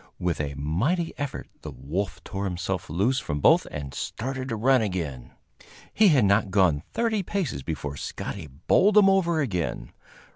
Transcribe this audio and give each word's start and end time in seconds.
With 0.17 0.41
a 0.41 0.55
mighty 0.55 1.13
effort 1.19 1.47
the 1.61 1.69
wolf 1.69 2.23
tore 2.23 2.45
himself 2.45 2.89
loose 2.89 3.19
from 3.19 3.39
both 3.39 3.67
and 3.69 3.93
started 3.93 4.49
to 4.49 4.55
run 4.55 4.81
again. 4.81 5.29
He 5.93 6.07
had 6.07 6.25
not 6.25 6.49
gone 6.49 6.81
thirty 6.91 7.21
paces 7.21 7.61
before 7.61 7.97
Scotty 7.97 8.47
bowled 8.47 8.97
him 8.97 9.11
over 9.11 9.41
again. 9.41 9.91